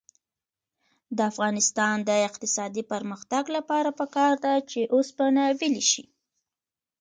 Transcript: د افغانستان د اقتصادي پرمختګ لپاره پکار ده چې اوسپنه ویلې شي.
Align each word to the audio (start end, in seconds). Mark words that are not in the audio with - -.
د 1.17 1.19
افغانستان 1.31 1.95
د 2.09 2.11
اقتصادي 2.27 2.83
پرمختګ 2.91 3.43
لپاره 3.55 3.89
پکار 3.99 4.33
ده 4.45 4.53
چې 4.71 4.79
اوسپنه 4.95 5.43
ویلې 5.59 5.85
شي. 5.91 6.03